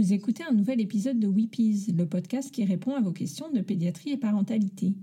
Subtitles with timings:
[0.00, 3.60] Vous écoutez un nouvel épisode de Weepies, le podcast qui répond à vos questions de
[3.60, 4.94] pédiatrie et parentalité.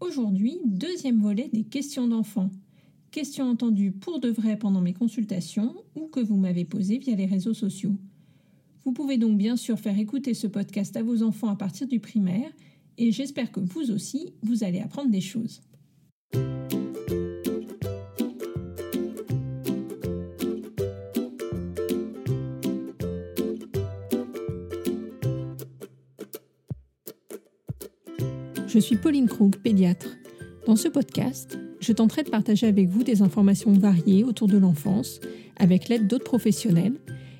[0.00, 2.50] Aujourd'hui, deuxième volet des questions d'enfants.
[3.10, 7.24] Questions entendues pour de vrai pendant mes consultations ou que vous m'avez posées via les
[7.24, 7.96] réseaux sociaux.
[8.84, 11.98] Vous pouvez donc bien sûr faire écouter ce podcast à vos enfants à partir du
[11.98, 12.52] primaire
[12.98, 15.62] et j'espère que vous aussi, vous allez apprendre des choses.
[28.78, 30.06] Je suis Pauline Krug, pédiatre.
[30.64, 35.18] Dans ce podcast, je tenterai de partager avec vous des informations variées autour de l'enfance,
[35.56, 36.94] avec l'aide d'autres professionnels,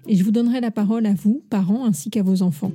[0.09, 2.73] et je vous donnerai la parole à vous, parents, ainsi qu'à vos enfants.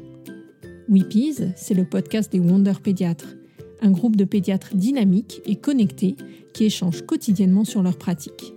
[0.87, 3.35] Weepies, c'est le podcast des Wonder Pédiatres,
[3.81, 6.15] un groupe de pédiatres dynamiques et connectés
[6.53, 8.53] qui échangent quotidiennement sur leurs pratiques.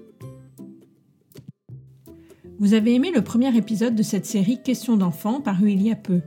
[2.61, 5.97] Vous avez aimé le premier épisode de cette série Questions d'enfants paru il y a
[5.97, 6.21] peu.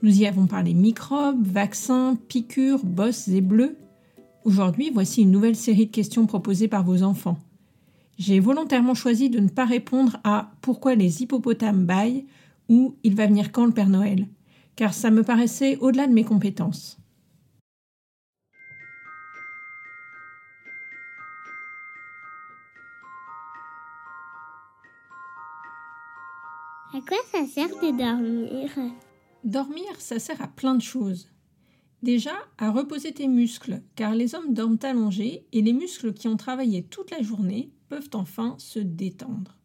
[0.00, 3.76] Nous y avons parlé microbes, vaccins, piqûres, bosses et bleus.
[4.44, 7.38] Aujourd'hui, voici une nouvelle série de questions proposées par vos enfants.
[8.16, 12.26] J'ai volontairement choisi de ne pas répondre à pourquoi les hippopotames baillent
[12.68, 14.28] ou il va venir quand le Père Noël,
[14.76, 16.96] car ça me paraissait au-delà de mes compétences.
[26.94, 28.70] À quoi ça sert de dormir?
[29.44, 31.30] Dormir, ça sert à plein de choses.
[32.02, 36.36] Déjà, à reposer tes muscles, car les hommes dorment allongés et les muscles qui ont
[36.36, 39.58] travaillé toute la journée peuvent enfin se détendre.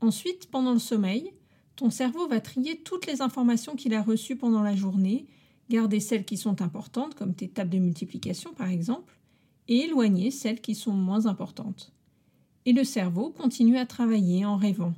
[0.00, 1.32] Ensuite, pendant le sommeil,
[1.76, 5.26] ton cerveau va trier toutes les informations qu'il a reçues pendant la journée,
[5.70, 9.18] garder celles qui sont importantes, comme tes tables de multiplication par exemple,
[9.66, 11.92] et éloigner celles qui sont moins importantes.
[12.66, 14.94] Et le cerveau continue à travailler en rêvant.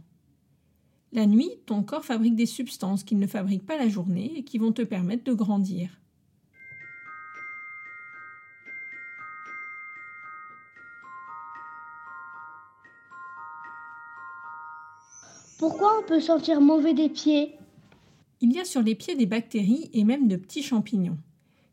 [1.12, 4.58] La nuit, ton corps fabrique des substances qu'il ne fabrique pas la journée et qui
[4.58, 6.00] vont te permettre de grandir.
[15.58, 17.56] Pourquoi on peut sentir mauvais des pieds?
[18.42, 21.18] Il y a sur les pieds des bactéries et même de petits champignons.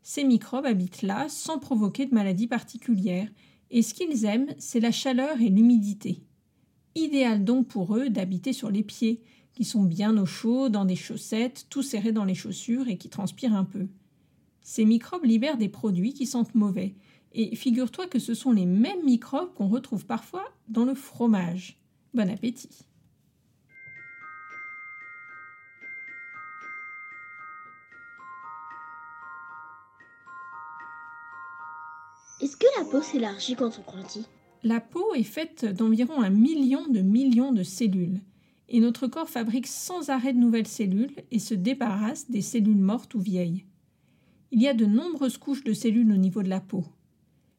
[0.02, 3.28] Ces microbes habitent là sans provoquer de maladies particulières
[3.70, 6.22] et ce qu'ils aiment, c'est la chaleur et l'humidité.
[6.96, 9.20] Idéal donc pour eux d'habiter sur les pieds,
[9.52, 13.08] qui sont bien au chaud, dans des chaussettes, tout serrés dans les chaussures et qui
[13.08, 13.86] transpirent un peu.
[14.62, 16.94] Ces microbes libèrent des produits qui sentent mauvais,
[17.32, 21.76] et figure-toi que ce sont les mêmes microbes qu'on retrouve parfois dans le fromage.
[22.14, 22.70] Bon appétit.
[32.40, 34.26] Est-ce que la peau s'élargit quand on grandit?
[34.66, 38.22] La peau est faite d'environ un million de millions de cellules,
[38.70, 43.14] et notre corps fabrique sans arrêt de nouvelles cellules et se débarrasse des cellules mortes
[43.14, 43.66] ou vieilles.
[44.52, 46.82] Il y a de nombreuses couches de cellules au niveau de la peau.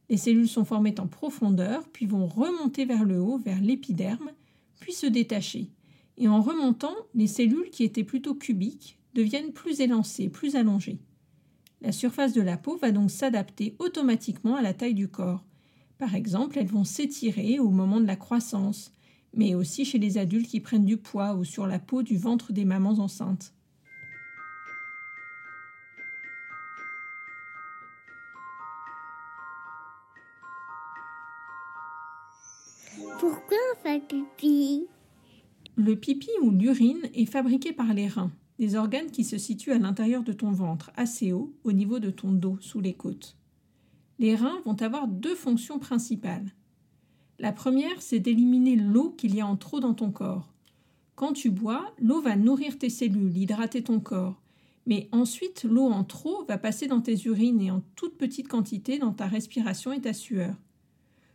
[0.10, 4.32] Les cellules sont formées en profondeur, puis vont remonter vers le haut, vers l'épiderme,
[4.80, 5.70] puis se détacher.
[6.18, 10.98] Et en remontant, les cellules qui étaient plutôt cubiques deviennent plus élancées, plus allongées.
[11.82, 15.46] La surface de la peau va donc s'adapter automatiquement à la taille du corps.
[15.98, 18.94] Par exemple, elles vont s'étirer au moment de la croissance,
[19.34, 22.52] mais aussi chez les adultes qui prennent du poids ou sur la peau du ventre
[22.52, 23.54] des mamans enceintes.
[33.20, 34.88] Pourquoi on fait pipi?
[35.78, 39.80] Le pipi ou l'urine est fabriqué par les reins, des organes qui se situent à
[39.80, 43.38] l'intérieur de ton ventre, assez haut, au niveau de ton dos, sous les côtes.
[44.18, 46.54] Les reins vont avoir deux fonctions principales.
[47.38, 50.54] La première, c'est d'éliminer l'eau qu'il y a en trop dans ton corps.
[51.16, 54.42] Quand tu bois, l'eau va nourrir tes cellules, hydrater ton corps.
[54.86, 59.00] Mais ensuite, l'eau en trop va passer dans tes urines et en toute petite quantité
[59.00, 60.56] dans ta respiration et ta sueur.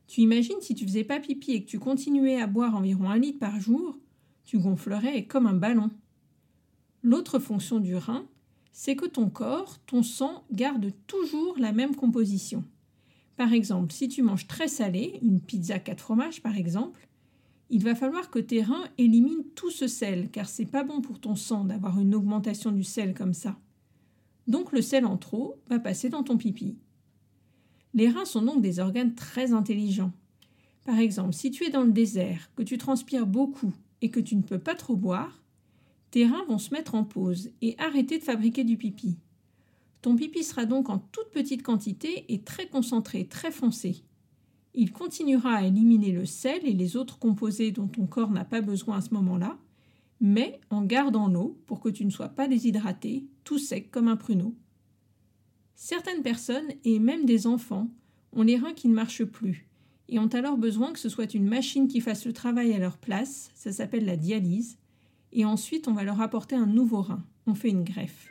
[0.06, 3.18] Tu imagines si tu faisais pas pipi et que tu continuais à boire environ un
[3.18, 3.98] litre par jour,
[4.44, 5.91] tu gonflerais comme un ballon.
[7.02, 8.26] L'autre fonction du rein,
[8.72, 12.64] c'est que ton corps, ton sang, garde toujours la même composition.
[13.36, 17.08] Par exemple, si tu manges très salé, une pizza 4 fromages par exemple,
[17.70, 21.20] il va falloir que tes reins éliminent tout ce sel, car c'est pas bon pour
[21.20, 23.58] ton sang d'avoir une augmentation du sel comme ça.
[24.46, 26.76] Donc le sel en trop va passer dans ton pipi.
[27.94, 30.12] Les reins sont donc des organes très intelligents.
[30.84, 33.72] Par exemple, si tu es dans le désert, que tu transpires beaucoup
[34.02, 35.40] et que tu ne peux pas trop boire,
[36.10, 39.16] tes reins vont se mettre en pause et arrêter de fabriquer du pipi.
[40.03, 44.03] Ton pipi sera donc en toute petite quantité et très concentré, très foncé.
[44.74, 48.60] Il continuera à éliminer le sel et les autres composés dont ton corps n'a pas
[48.60, 49.59] besoin à ce moment-là,
[50.21, 54.16] mais en gardant l'eau pour que tu ne sois pas déshydraté, tout sec comme un
[54.16, 54.54] pruneau.
[55.74, 57.89] Certaines personnes, et même des enfants,
[58.33, 59.66] ont les reins qui ne marchent plus
[60.10, 62.98] et ont alors besoin que ce soit une machine qui fasse le travail à leur
[62.98, 64.77] place, ça s'appelle la dialyse,
[65.32, 68.28] et ensuite on va leur apporter un nouveau rein, on fait une greffe.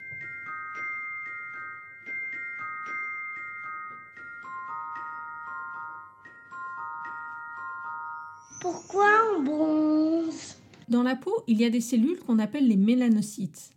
[8.62, 9.08] Pourquoi
[9.38, 10.58] on bronze?
[10.90, 13.72] Dans la peau, il y a des cellules qu'on appelle les mélanocytes.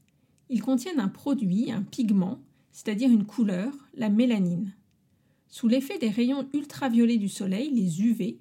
[0.49, 2.41] Ils contiennent un produit, un pigment,
[2.73, 4.73] c'est-à-dire une couleur, la mélanine.
[5.49, 8.39] Sous l'effet des rayons ultraviolets du soleil, les UV,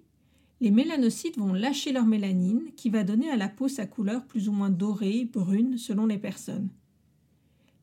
[0.61, 4.47] les mélanocytes vont lâcher leur mélanine qui va donner à la peau sa couleur plus
[4.47, 6.69] ou moins dorée, brune selon les personnes.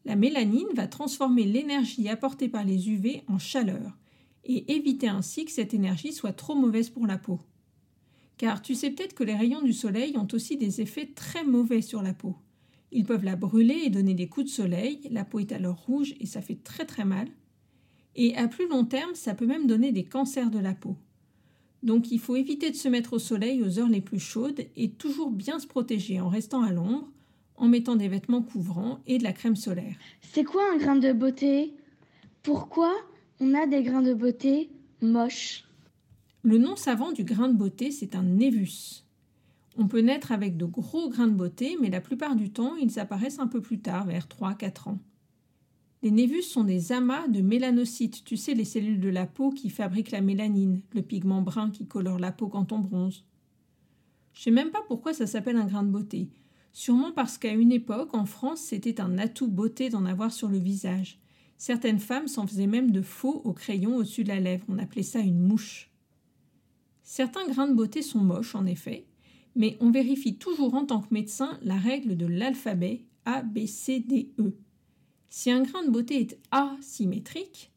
[0.05, 3.99] La mélanine va transformer l'énergie apportée par les UV en chaleur
[4.45, 7.41] et éviter ainsi que cette énergie soit trop mauvaise pour la peau.
[8.37, 11.83] Car tu sais peut-être que les rayons du soleil ont aussi des effets très mauvais
[11.83, 12.37] sur la peau.
[12.93, 16.15] Ils peuvent la brûler et donner des coups de soleil, la peau est alors rouge
[16.21, 17.29] et ça fait très très mal.
[18.15, 20.97] Et à plus long terme, ça peut même donner des cancers de la peau.
[21.83, 24.91] Donc il faut éviter de se mettre au soleil aux heures les plus chaudes et
[24.91, 27.09] toujours bien se protéger en restant à l'ombre,
[27.57, 29.97] en mettant des vêtements couvrants et de la crème solaire.
[30.33, 31.75] C'est quoi un grain de beauté?
[32.43, 32.93] Pourquoi
[33.41, 34.71] on a des grains de beauté
[35.01, 35.65] moches?
[36.43, 39.05] Le nom savant du grain de beauté, c'est un névus.
[39.77, 42.99] On peut naître avec de gros grains de beauté, mais la plupart du temps, ils
[42.99, 44.99] apparaissent un peu plus tard, vers 3-4 ans.
[46.03, 49.69] Les névus sont des amas de mélanocytes, tu sais, les cellules de la peau qui
[49.69, 53.25] fabriquent la mélanine, le pigment brun qui colore la peau quand on bronze.
[54.33, 56.31] Je sais même pas pourquoi ça s'appelle un grain de beauté.
[56.73, 60.59] Sûrement parce qu'à une époque, en France, c'était un atout beauté d'en avoir sur le
[60.59, 61.19] visage.
[61.57, 64.65] Certaines femmes s'en faisaient même de faux au crayon au-dessus de la lèvre.
[64.69, 65.91] On appelait ça une mouche.
[67.03, 69.07] Certains grains de beauté sont moches, en effet,
[69.57, 73.99] mais on vérifie toujours en tant que médecin la règle de l'alphabet A, B, C,
[73.99, 74.55] D, E.
[75.31, 77.71] Si un grain de beauté est asymétrique,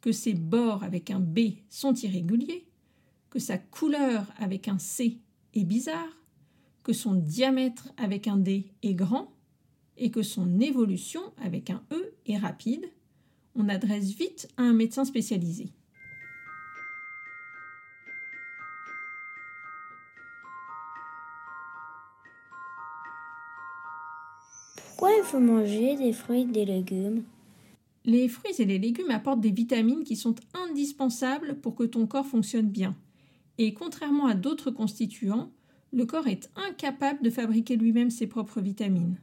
[0.00, 2.66] que ses bords avec un B sont irréguliers,
[3.30, 5.18] que sa couleur avec un C
[5.54, 6.20] est bizarre,
[6.82, 9.32] que son diamètre avec un D est grand,
[9.96, 12.84] et que son évolution avec un E est rapide,
[13.54, 15.72] on adresse vite à un médecin spécialisé.
[24.96, 27.24] Pourquoi il faut manger des fruits et des légumes
[28.04, 32.28] Les fruits et les légumes apportent des vitamines qui sont indispensables pour que ton corps
[32.28, 32.94] fonctionne bien.
[33.58, 35.50] Et contrairement à d'autres constituants,
[35.92, 39.18] le corps est incapable de fabriquer lui-même ses propres vitamines.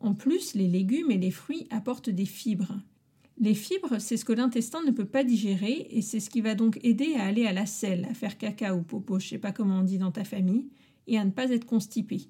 [0.00, 2.74] En plus, les légumes et les fruits apportent des fibres.
[3.38, 6.56] Les fibres, c'est ce que l'intestin ne peut pas digérer et c'est ce qui va
[6.56, 9.52] donc aider à aller à la selle, à faire caca ou popo, je sais pas
[9.52, 10.66] comment on dit dans ta famille,
[11.06, 12.26] et à ne pas être constipé.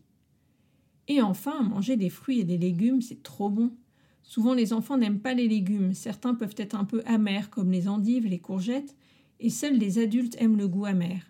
[1.08, 3.70] Et enfin, manger des fruits et des légumes, c'est trop bon.
[4.22, 5.94] Souvent, les enfants n'aiment pas les légumes.
[5.94, 8.96] Certains peuvent être un peu amers, comme les endives, les courgettes,
[9.38, 11.20] et seuls les adultes aiment le goût amer.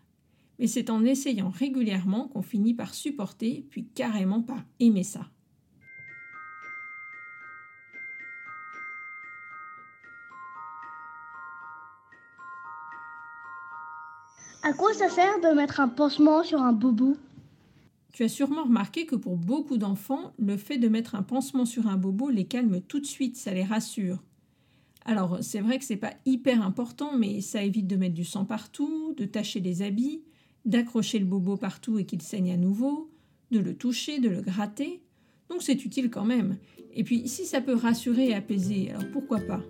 [0.58, 5.28] Mais c'est en essayant régulièrement qu'on finit par supporter, puis carrément par aimer ça.
[14.62, 17.16] À quoi ça sert de mettre un pansement sur un boubou?
[18.16, 21.86] Tu as sûrement remarqué que pour beaucoup d'enfants, le fait de mettre un pansement sur
[21.86, 24.24] un bobo les calme tout de suite, ça les rassure.
[25.04, 28.46] Alors, c'est vrai que c'est pas hyper important, mais ça évite de mettre du sang
[28.46, 30.22] partout, de tacher les habits,
[30.64, 33.10] d'accrocher le bobo partout et qu'il saigne à nouveau,
[33.50, 35.02] de le toucher, de le gratter.
[35.50, 36.56] Donc c'est utile quand même.
[36.94, 39.60] Et puis si ça peut rassurer et apaiser, alors pourquoi pas?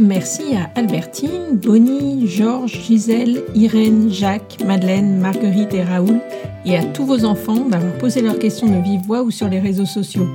[0.00, 6.20] Merci à Albertine, Bonnie, Georges, Gisèle, Irène, Jacques, Madeleine, Marguerite et Raoul,
[6.64, 9.60] et à tous vos enfants d'avoir posé leurs questions de vive voix ou sur les
[9.60, 10.26] réseaux sociaux.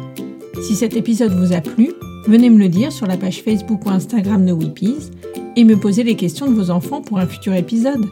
[0.62, 1.94] Si cet épisode vous a plu,
[2.28, 5.10] venez me le dire sur la page Facebook ou Instagram de Weepies
[5.56, 8.06] et me poser les questions de vos enfants pour un futur épisode.